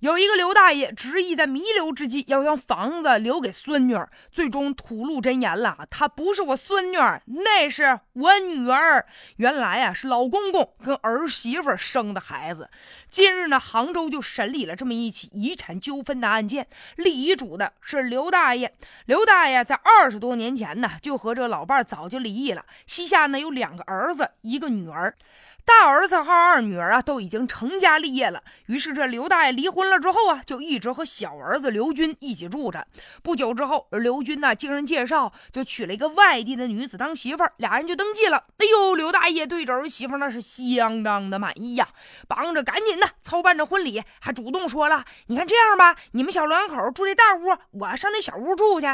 [0.00, 9.04] 有一个刘大爷执意在弥留之际要将房子留给孙女儿，最终吐露真言了：她不是我孙女儿，那是我女儿。
[9.38, 12.70] 原来啊，是老公公跟儿媳妇生的孩子。
[13.10, 18.72] 近日呢，杭州就审理了这么一起遗产纠纷的案件，立遗嘱的是刘大爷。
[19.06, 25.16] 刘大爷在二十多年前呢，就和这老伴早就离异了，膝下呢有两个儿子，一个女儿。
[25.64, 32.86] 大儿子和二女儿啊都已经成家立业了，于是这刘大爷离婚了之后啊，就一直和小儿子刘军一起住着。
[33.22, 38.44] 不久之后，刘军呢经人介绍就娶了一个外地的女子当媳妇儿，俩人就登记了。
[38.58, 41.88] 哎呦，刘大爷对这儿媳妇那是相当的满意呀，
[42.26, 48.86] 帮着赶紧的操办着婚礼，还主动说了：“你看这样吧，你们小两口住这大屋，我上那小屋住去。”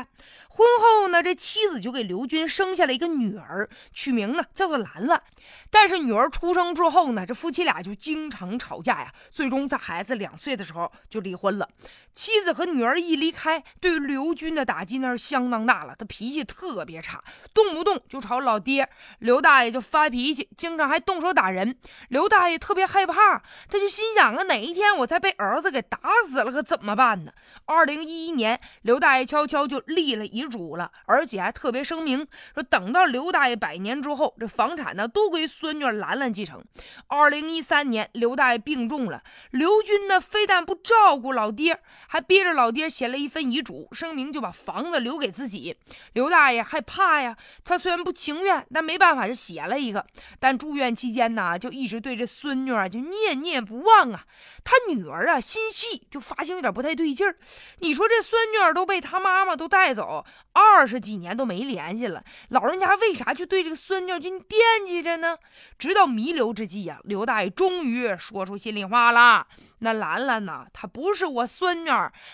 [0.48, 5.22] 婚后呢，这妻子就给刘军生下了一个女儿，取名呢叫做兰兰。
[5.70, 6.74] 但是女儿出生。
[6.74, 11.68] 之后呢，这夫妻俩就经常吵架呀，最终在孩子两岁的时候就离婚了。
[12.12, 15.94] 妻子和女儿一离开，对刘军的打击那是相当大了。
[15.96, 17.22] 他脾气特别差，
[17.52, 18.88] 动不动就朝老爹
[19.20, 21.76] 刘大爷就发脾气，经常还动手打人。
[22.08, 23.38] 刘大爷特别害怕，
[23.68, 27.32] 他就心想啊，哪一天我再被儿子给打死了，可怎么办呢？
[27.66, 36.64] 二零一一年，刘大爷悄悄就立了遗嘱了，而且还特别声明说，等到刘大爷百年之后，这房产呢都归孙女兰兰继承。
[37.06, 41.80] 二零一三年，刘大爷病重了，刘军呢非但不照顾老爹。
[42.08, 45.76] 还逼着老爹写了一份遗嘱，声明就把房子留给自己。
[46.14, 50.04] 刘大爷害怕呀，他虽然不情愿，但没办法就写了一个。
[50.40, 54.24] 但住院期间呢，就一直对这孙女啊就念念不忘啊。
[54.64, 57.36] 他女儿啊心细，就发现有点不太对劲儿。
[57.78, 65.36] 你说这孙女都被他妈妈都带走，二十几年都没联系了，老人家为啥就对这个孙女就惦记着呢？
[65.78, 69.46] 直到弥留之际呀，刘大爷终于说出心里话了。
[69.80, 71.90] 那兰兰呐，她不是我孙女，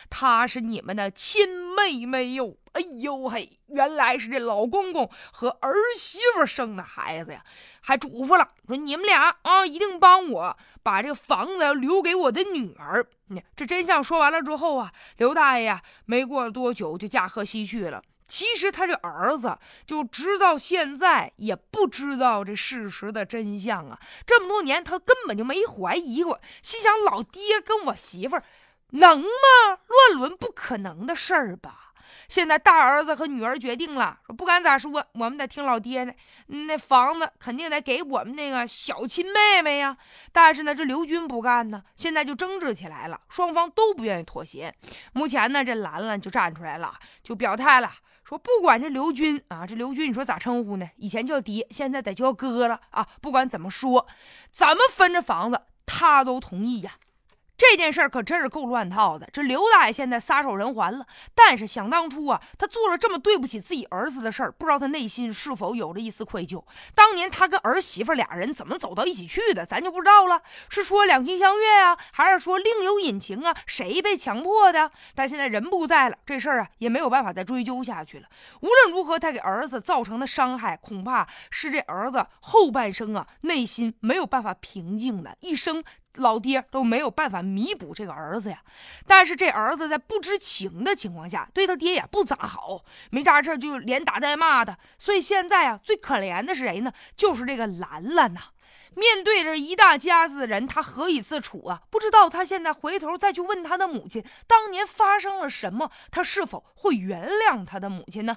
[0.08, 2.56] 她是你们的亲妹妹哟。
[2.72, 7.42] 哎呦嘿，原来是这老公公和儿媳妇生的孩子呀！
[7.80, 13.04] 还嘱咐了说，你们俩啊，一定帮我把这房子留给我的女儿。
[13.56, 18.00] 这真相说完了之后啊，刘大爷呀没过多久就驾鹤西去了。
[18.30, 23.98] 其实他这儿子就直到现在也不知道这事实的真相啊！
[24.24, 28.40] 这么多年他根本就没怀疑过，心想老爹跟我媳妇
[28.90, 29.26] 能吗？
[29.88, 31.89] 乱伦不可能的事儿吧？
[32.28, 36.14] 现在大儿子和女儿决定了，说不管咋说，我们得听老爹的，
[36.46, 39.96] 那房子肯定得给我们那个小亲妹妹呀。
[40.32, 44.74] 但是呢，这刘军不干呢，现在就争执起来了，双方都不愿意妥协。
[45.12, 47.90] 目前呢，这兰兰就站出来了，就表态了。
[48.22, 50.88] 说不管这刘军啊，这刘军你说咋称呼呢？
[50.96, 53.08] 以前叫爹，现在得叫哥了啊！
[53.20, 54.06] 不管怎么说，
[54.52, 56.92] 咱们分这房子，他都同意呀。
[57.60, 59.28] 这件事儿可真是够乱套的。
[59.30, 66.64] 这刘大爷现在撒手人寰了，但是想当初啊，他做了这么对不起自己儿子的事儿，不知道他内心是否有着一丝愧疚。
[66.94, 70.40] 当年他跟儿媳妇俩人怎么走到一起去的，咱就不知道了。
[70.70, 73.54] 是说两情相悦啊，还是说另有隐情啊？
[73.66, 74.90] 谁被强迫的？
[75.14, 78.26] 但现在人不在了，这事儿啊也没有办法再追究下去了。
[78.62, 85.84] 无论如何，他给儿子造成的伤害，恐怕是这儿子后半生啊内心没有办法平静的一生。
[86.16, 88.62] 老爹都没有办法弥补这个儿子呀，
[89.06, 94.76] 但是这儿子在不知情的情况下，对他爹也不咋好，没啥事就连打带骂的。
[94.98, 96.92] 所以现在啊，最可怜的是谁呢？
[97.16, 98.40] 就是这个兰兰呐。
[98.96, 101.82] 面对着一大家子的人，他何以自处啊？
[101.90, 108.36] 不知道他现在回头再去问他的母亲，当年发生了什么，他是否会原谅他的母亲呢？